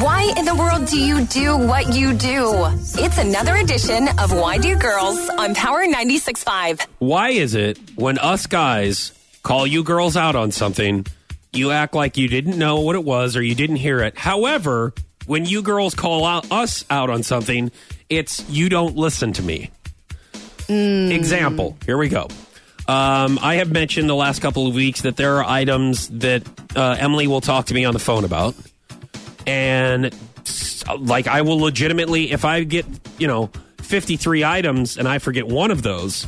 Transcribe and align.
Why 0.00 0.32
in 0.36 0.44
the 0.44 0.54
world 0.54 0.86
do 0.86 1.00
you 1.00 1.26
do 1.26 1.56
what 1.56 1.92
you 1.92 2.14
do? 2.14 2.66
It's 2.94 3.18
another 3.18 3.56
edition 3.56 4.06
of 4.20 4.32
Why 4.32 4.56
Do 4.58 4.76
Girls 4.76 5.28
on 5.30 5.56
Power 5.56 5.86
96.5. 5.86 6.86
Why 7.00 7.30
is 7.30 7.56
it 7.56 7.78
when 7.96 8.16
us 8.18 8.46
guys 8.46 9.10
call 9.42 9.66
you 9.66 9.82
girls 9.82 10.16
out 10.16 10.36
on 10.36 10.52
something, 10.52 11.04
you 11.52 11.72
act 11.72 11.94
like 11.94 12.16
you 12.16 12.28
didn't 12.28 12.56
know 12.56 12.78
what 12.80 12.94
it 12.94 13.02
was 13.02 13.36
or 13.36 13.42
you 13.42 13.56
didn't 13.56 13.76
hear 13.76 13.98
it? 13.98 14.16
However, 14.16 14.94
when 15.26 15.46
you 15.46 15.62
girls 15.62 15.96
call 15.96 16.24
out 16.24 16.48
us 16.52 16.84
out 16.90 17.10
on 17.10 17.24
something, 17.24 17.72
it's 18.08 18.48
you 18.48 18.68
don't 18.68 18.96
listen 18.96 19.32
to 19.32 19.42
me. 19.42 19.72
Example. 20.68 21.76
Here 21.86 21.98
we 21.98 22.08
go. 22.08 22.28
Um, 22.86 23.38
I 23.42 23.56
have 23.56 23.72
mentioned 23.72 24.08
the 24.08 24.14
last 24.14 24.42
couple 24.42 24.68
of 24.68 24.74
weeks 24.74 25.02
that 25.02 25.16
there 25.16 25.38
are 25.38 25.44
items 25.44 26.08
that 26.08 26.42
uh, 26.76 26.96
Emily 27.00 27.26
will 27.26 27.40
talk 27.40 27.66
to 27.66 27.74
me 27.74 27.84
on 27.84 27.94
the 27.94 27.98
phone 27.98 28.24
about, 28.24 28.54
and 29.48 30.14
like 30.98 31.26
I 31.26 31.42
will 31.42 31.58
legitimately, 31.58 32.30
if 32.30 32.44
I 32.44 32.62
get 32.64 32.86
you 33.18 33.26
know 33.26 33.50
fifty 33.78 34.16
three 34.16 34.44
items 34.44 34.96
and 34.98 35.08
I 35.08 35.18
forget 35.18 35.48
one 35.48 35.70
of 35.70 35.82
those, 35.82 36.26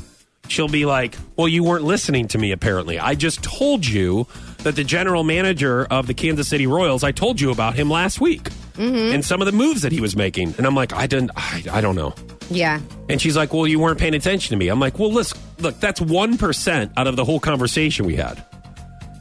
she'll 0.49 0.69
be 0.69 0.87
like, 0.87 1.17
"Well, 1.37 1.47
you 1.47 1.63
weren't 1.63 1.85
listening 1.85 2.29
to 2.29 2.39
me. 2.39 2.51
Apparently, 2.51 2.99
I 2.99 3.15
just 3.15 3.43
told 3.43 3.87
you 3.87 4.27
that 4.63 4.75
the 4.75 4.85
general 4.85 5.23
manager 5.23 5.85
of 5.85 6.07
the 6.07 6.15
Kansas 6.15 6.49
City 6.49 6.67
Royals. 6.67 7.05
I 7.05 7.13
told 7.13 7.41
you 7.41 7.51
about 7.51 7.75
him 7.75 7.91
last 7.91 8.21
week 8.21 8.45
mm-hmm. 8.75 9.15
and 9.15 9.25
some 9.25 9.41
of 9.41 9.47
the 9.47 9.53
moves 9.53 9.83
that 9.83 9.93
he 9.93 10.01
was 10.01 10.17
making, 10.17 10.55
and 10.57 10.67
I'm 10.67 10.75
like, 10.75 10.93
I 10.95 11.07
didn't, 11.07 11.33
I, 11.37 11.65
I 11.71 11.81
don't 11.81 11.97
know." 11.97 12.15
Yeah. 12.51 12.81
And 13.09 13.21
she's 13.21 13.37
like, 13.37 13.53
Well, 13.53 13.67
you 13.67 13.79
weren't 13.79 14.01
paying 14.01 14.15
attention 14.15 14.51
to 14.51 14.57
me. 14.57 14.69
I'm 14.69 14.81
like, 14.81 14.99
Well, 14.99 15.13
listen, 15.13 15.39
look, 15.61 15.79
that's 15.79 16.01
1% 16.01 16.93
out 16.97 17.07
of 17.07 17.15
the 17.15 17.25
whole 17.25 17.39
conversation 17.39 18.07
we 18.07 18.17
had. 18.17 18.45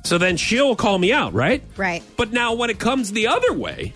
So 0.10 0.18
then 0.18 0.38
she'll 0.38 0.76
call 0.76 0.98
me 0.98 1.14
out, 1.14 1.34
right? 1.34 1.62
Right. 1.78 2.02
But 2.18 2.32
now 2.34 2.56
when 2.56 2.72
it 2.72 2.80
comes 2.80 3.12
the 3.12 3.28
other 3.28 3.54
way, 3.54 3.94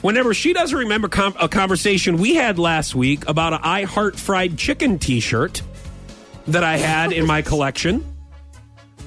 whenever 0.00 0.34
she 0.34 0.52
doesn't 0.52 0.76
remember 0.76 1.06
com- 1.06 1.36
a 1.40 1.48
conversation 1.48 2.18
we 2.18 2.34
had 2.34 2.58
last 2.58 2.96
week 2.96 3.22
about 3.28 3.52
an 3.52 3.60
I 3.62 3.84
Heart 3.84 4.16
Fried 4.18 4.58
Chicken 4.58 4.98
t 4.98 5.20
shirt 5.20 5.62
that 6.48 6.64
I 6.64 6.76
had 6.76 7.12
in 7.12 7.24
my 7.24 7.42
collection. 7.50 8.04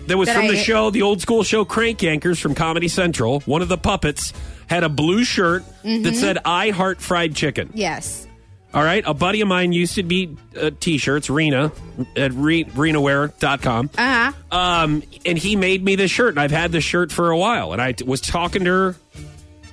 That 0.08 0.18
was 0.18 0.28
That 0.30 0.38
from 0.38 0.48
the 0.48 0.54
I- 0.58 0.64
show, 0.64 0.90
the 0.90 1.02
old 1.02 1.20
school 1.22 1.44
show 1.44 1.66
Crank 1.66 2.00
Yankers 2.00 2.40
from 2.42 2.56
Comedy 2.56 2.88
Central. 2.88 3.42
One 3.42 3.62
of 3.62 3.68
the 3.68 3.78
puppets 3.78 4.32
had 4.68 4.84
a 4.86 4.90
blue 4.90 5.26
shirt 5.26 5.64
Mm-hmm. 5.84 6.04
that 6.04 6.16
said 6.16 6.38
I 6.46 6.70
Heart 6.70 7.02
Fried 7.02 7.36
Chicken. 7.36 7.72
Yes. 7.74 8.26
All 8.74 8.84
right. 8.84 9.04
A 9.06 9.14
buddy 9.14 9.42
of 9.42 9.48
mine 9.48 9.74
used 9.74 9.96
to 9.96 10.04
be 10.04 10.36
uh, 10.60 10.72
t-shirts, 10.80 11.30
Rena, 11.30 11.72
at 12.16 12.32
re- 12.34 12.64
renaware.com. 12.64 13.90
Uh 13.98 14.32
huh. 14.52 14.58
Um, 14.58 15.04
and 15.26 15.38
he 15.38 15.56
made 15.56 15.84
me 15.84 15.96
this 15.96 16.10
shirt, 16.12 16.30
and 16.30 16.40
I've 16.40 16.52
had 16.52 16.72
this 16.72 16.84
shirt 16.84 17.12
for 17.12 17.32
a 17.32 17.38
while. 17.38 17.74
And 17.74 17.82
I 17.82 17.92
t- 17.92 18.06
was 18.06 18.22
talking 18.22 18.64
to 18.64 18.70
her 18.72 18.96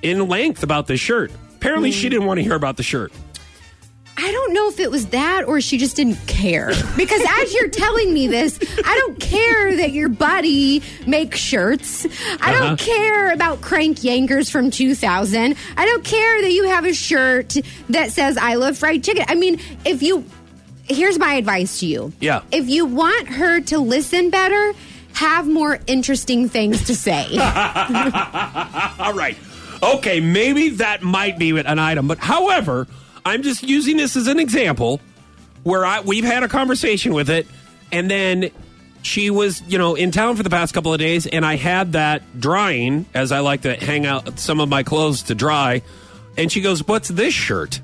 in 0.01 0.27
length 0.27 0.63
about 0.63 0.87
this 0.87 0.99
shirt. 0.99 1.31
Apparently, 1.55 1.91
she 1.91 2.09
didn't 2.09 2.25
want 2.25 2.39
to 2.39 2.43
hear 2.43 2.55
about 2.55 2.77
the 2.77 2.83
shirt. 2.83 3.11
I 4.69 4.71
don't 4.71 4.77
know 4.77 4.83
if 4.83 4.87
it 4.87 4.91
was 4.91 5.05
that 5.07 5.47
or 5.47 5.61
she 5.61 5.77
just 5.79 5.95
didn't 5.95 6.17
care. 6.27 6.67
Because 6.95 7.21
as 7.41 7.53
you're 7.55 7.69
telling 7.69 8.13
me 8.13 8.27
this, 8.27 8.59
I 8.85 8.95
don't 8.99 9.19
care 9.19 9.77
that 9.77 9.91
your 9.93 10.09
buddy 10.09 10.83
makes 11.07 11.39
shirts. 11.39 12.05
I 12.05 12.09
Uh-huh. 12.09 12.51
don't 12.53 12.79
care 12.79 13.31
about 13.33 13.61
Crank 13.61 13.97
Yankers 13.99 14.51
from 14.51 14.69
2000. 14.69 15.55
I 15.75 15.85
don't 15.87 16.03
care 16.03 16.41
that 16.43 16.51
you 16.51 16.65
have 16.67 16.85
a 16.85 16.93
shirt 16.93 17.55
that 17.89 18.11
says 18.11 18.37
I 18.37 18.55
love 18.55 18.77
fried 18.77 19.03
chicken. 19.03 19.25
I 19.27 19.33
mean, 19.35 19.59
if 19.85 20.03
you 20.03 20.23
here's 20.87 21.17
my 21.19 21.33
advice 21.35 21.79
to 21.79 21.85
you. 21.87 22.13
Yeah. 22.19 22.41
If 22.51 22.67
you 22.69 22.85
want 22.85 23.27
her 23.29 23.61
to 23.61 23.79
listen 23.79 24.29
better, 24.29 24.73
have 25.13 25.47
more 25.47 25.79
interesting 25.87 26.47
things 26.49 26.85
to 26.85 26.95
say. 26.95 27.25
All 27.37 29.13
right. 29.13 29.35
Okay, 29.81 30.19
maybe 30.19 30.69
that 30.69 31.01
might 31.01 31.37
be 31.39 31.51
an 31.57 31.79
item, 31.79 32.07
but 32.07 32.17
however, 32.19 32.87
I'm 33.25 33.43
just 33.43 33.63
using 33.63 33.97
this 33.97 34.15
as 34.15 34.27
an 34.27 34.39
example 34.39 35.01
where 35.63 35.85
I 35.85 36.01
we've 36.01 36.23
had 36.23 36.43
a 36.43 36.47
conversation 36.47 37.13
with 37.13 37.29
it, 37.29 37.47
and 37.91 38.09
then 38.09 38.51
she 39.01 39.29
was, 39.29 39.61
you 39.67 39.77
know, 39.77 39.95
in 39.95 40.11
town 40.11 40.35
for 40.35 40.43
the 40.43 40.49
past 40.49 40.73
couple 40.73 40.93
of 40.93 40.99
days, 40.99 41.25
and 41.27 41.45
I 41.45 41.55
had 41.55 41.93
that 41.93 42.39
drying 42.39 43.05
as 43.13 43.31
I 43.31 43.39
like 43.39 43.61
to 43.61 43.75
hang 43.75 44.05
out 44.05 44.39
some 44.39 44.59
of 44.59 44.69
my 44.69 44.83
clothes 44.83 45.23
to 45.23 45.35
dry, 45.35 45.81
and 46.37 46.51
she 46.51 46.61
goes, 46.61 46.87
"What's 46.87 47.09
this 47.09 47.33
shirt?" 47.33 47.79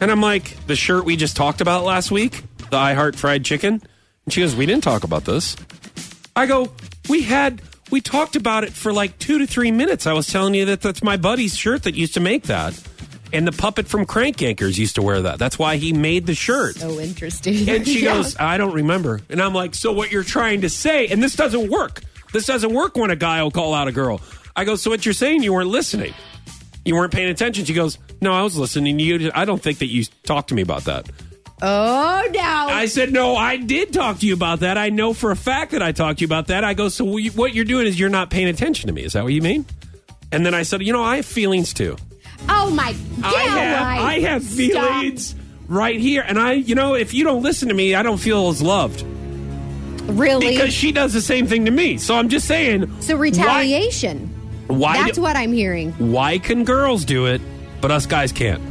And 0.00 0.10
I'm 0.10 0.20
like, 0.20 0.56
"The 0.66 0.76
shirt 0.76 1.04
we 1.04 1.16
just 1.16 1.36
talked 1.36 1.60
about 1.60 1.84
last 1.84 2.10
week, 2.10 2.42
the 2.70 2.76
I 2.76 2.94
Heart 2.94 3.16
Fried 3.16 3.44
Chicken." 3.44 3.82
And 4.24 4.32
she 4.32 4.40
goes, 4.40 4.54
"We 4.54 4.66
didn't 4.66 4.84
talk 4.84 5.04
about 5.04 5.24
this." 5.24 5.56
I 6.36 6.46
go, 6.46 6.72
we 7.08 7.22
had, 7.22 7.60
we 7.90 8.00
talked 8.00 8.36
about 8.36 8.64
it 8.64 8.72
for 8.72 8.92
like 8.92 9.18
two 9.18 9.38
to 9.38 9.46
three 9.46 9.70
minutes. 9.70 10.06
I 10.06 10.12
was 10.12 10.28
telling 10.28 10.54
you 10.54 10.64
that 10.66 10.80
that's 10.80 11.02
my 11.02 11.16
buddy's 11.16 11.56
shirt 11.56 11.82
that 11.82 11.94
used 11.94 12.14
to 12.14 12.20
make 12.20 12.44
that. 12.44 12.80
And 13.32 13.46
the 13.46 13.52
puppet 13.52 13.86
from 13.86 14.06
Crank 14.06 14.38
Yankers 14.38 14.76
used 14.78 14.96
to 14.96 15.02
wear 15.02 15.22
that. 15.22 15.38
That's 15.38 15.58
why 15.58 15.76
he 15.76 15.92
made 15.92 16.26
the 16.26 16.34
shirt. 16.34 16.76
so 16.76 16.98
interesting. 16.98 17.68
And 17.68 17.86
she 17.86 18.00
Yeah. 18.04 18.14
goes, 18.14 18.36
I 18.38 18.56
don't 18.58 18.74
remember. 18.74 19.20
And 19.30 19.40
I'm 19.40 19.54
like, 19.54 19.74
so 19.74 19.92
what 19.92 20.10
you're 20.10 20.24
trying 20.24 20.62
to 20.62 20.68
say, 20.68 21.06
and 21.08 21.22
this 21.22 21.36
doesn't 21.36 21.70
work. 21.70 22.02
This 22.32 22.46
doesn't 22.46 22.72
work 22.72 22.96
when 22.96 23.10
a 23.10 23.16
guy 23.16 23.42
will 23.42 23.50
call 23.50 23.72
out 23.74 23.86
a 23.88 23.92
girl. 23.92 24.20
I 24.56 24.64
go, 24.64 24.74
so 24.76 24.90
what 24.90 25.04
you're 25.06 25.12
saying, 25.14 25.42
you 25.42 25.52
weren't 25.52 25.68
listening. 25.68 26.12
You 26.84 26.94
weren't 26.96 27.12
paying 27.12 27.28
attention. 27.28 27.64
She 27.64 27.74
goes, 27.74 27.98
no, 28.20 28.32
I 28.32 28.42
was 28.42 28.56
listening 28.56 28.98
to 28.98 29.04
you. 29.04 29.30
I 29.34 29.44
don't 29.44 29.62
think 29.62 29.78
that 29.78 29.86
you 29.86 30.04
talked 30.24 30.48
to 30.48 30.54
me 30.54 30.62
about 30.62 30.84
that. 30.84 31.08
Oh, 31.62 32.22
no. 32.32 32.40
I 32.40 32.86
said, 32.86 33.12
no, 33.12 33.36
I 33.36 33.58
did 33.58 33.92
talk 33.92 34.18
to 34.20 34.26
you 34.26 34.32
about 34.34 34.60
that. 34.60 34.78
I 34.78 34.88
know 34.88 35.12
for 35.12 35.30
a 35.30 35.36
fact 35.36 35.72
that 35.72 35.82
I 35.82 35.92
talked 35.92 36.18
to 36.18 36.22
you 36.22 36.26
about 36.26 36.46
that. 36.46 36.64
I 36.64 36.72
go, 36.74 36.88
so 36.88 37.04
what 37.04 37.54
you're 37.54 37.64
doing 37.66 37.86
is 37.86 38.00
you're 38.00 38.08
not 38.08 38.30
paying 38.30 38.48
attention 38.48 38.86
to 38.88 38.92
me. 38.94 39.04
Is 39.04 39.12
that 39.12 39.22
what 39.24 39.32
you 39.32 39.42
mean? 39.42 39.66
And 40.32 40.44
then 40.46 40.54
I 40.54 40.62
said, 40.62 40.82
you 40.82 40.92
know, 40.92 41.02
I 41.02 41.16
have 41.16 41.26
feelings 41.26 41.74
too. 41.74 41.96
Oh, 42.48 42.70
my 42.74 42.92
God. 43.20 43.34
I 43.34 43.38
have, 43.42 44.00
I 44.02 44.20
have 44.20 44.44
feelings 44.44 45.34
right 45.68 45.98
here. 46.00 46.24
And 46.26 46.38
I, 46.38 46.52
you 46.52 46.74
know, 46.74 46.94
if 46.94 47.12
you 47.14 47.24
don't 47.24 47.42
listen 47.42 47.68
to 47.68 47.74
me, 47.74 47.94
I 47.94 48.02
don't 48.02 48.18
feel 48.18 48.48
as 48.48 48.60
loved 48.62 49.04
Really? 50.08 50.48
because 50.50 50.72
she 50.72 50.92
does 50.92 51.12
the 51.12 51.20
same 51.20 51.46
thing 51.46 51.64
to 51.66 51.70
me. 51.70 51.96
So 51.98 52.14
I'm 52.16 52.28
just 52.28 52.46
saying. 52.48 53.00
so 53.00 53.16
retaliation. 53.16 54.28
Why? 54.66 54.76
why 54.76 54.96
That's 55.04 55.16
do- 55.16 55.22
what 55.22 55.36
I'm 55.36 55.52
hearing. 55.52 55.92
Why 55.92 56.38
can 56.38 56.64
girls 56.64 57.04
do 57.04 57.26
it, 57.26 57.40
but 57.80 57.90
us 57.90 58.06
guys 58.06 58.32
can't? 58.32 58.62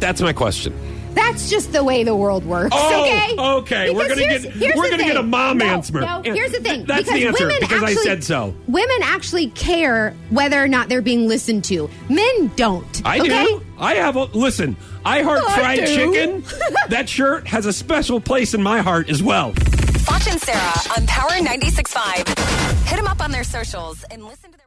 That's 0.00 0.20
my 0.20 0.32
question. 0.32 0.72
That's 1.14 1.50
just 1.50 1.72
the 1.72 1.82
way 1.84 2.04
the 2.04 2.14
world 2.14 2.44
works. 2.44 2.74
Oh, 2.76 3.02
okay. 3.02 3.34
okay. 3.38 3.90
We're 3.94 4.08
gonna 4.08 4.20
here's- 4.20 4.44
get- 4.44 4.52
here's 4.54 4.76
we're 4.76 4.90
gonna 4.90 5.04
get 5.04 5.16
a 5.16 5.22
mom 5.22 5.58
no, 5.58 5.66
answer. 5.66 6.00
No, 6.00 6.22
here's 6.24 6.52
the 6.52 6.60
thing. 6.60 6.84
That's 6.86 7.08
the 7.08 7.26
answer, 7.26 7.46
women 7.46 7.60
because 7.60 7.82
I 7.82 7.94
said 7.94 8.24
so. 8.24 8.54
Women 8.66 8.98
actually 9.02 9.48
care 9.48 10.14
whether 10.30 10.62
or 10.62 10.68
not 10.68 10.88
they're 10.88 11.02
being 11.02 11.28
listened 11.28 11.64
to. 11.64 11.90
Men 12.08 12.50
don't. 12.56 13.02
I 13.04 13.20
okay? 13.20 13.44
do. 13.44 13.62
I 13.78 13.94
have 13.94 14.16
a 14.16 14.24
listen. 14.24 14.76
I 15.04 15.22
heart 15.22 15.40
oh, 15.42 15.48
I 15.48 15.58
fried 15.58 15.78
do. 15.80 15.86
chicken. 15.86 16.44
that 16.88 17.08
shirt 17.08 17.46
has 17.46 17.66
a 17.66 17.72
special 17.72 18.20
place 18.20 18.54
in 18.54 18.62
my 18.62 18.80
heart 18.80 19.08
as 19.08 19.22
well. 19.22 19.52
Foch 19.52 20.26
and 20.26 20.40
Sarah 20.40 20.96
on 20.96 21.06
Power 21.06 21.30
96.5. 21.30 22.86
Hit 22.86 22.96
them 22.96 23.06
up 23.06 23.20
on 23.20 23.30
their 23.30 23.44
socials 23.44 24.04
and 24.10 24.24
listen 24.24 24.50
to 24.52 24.57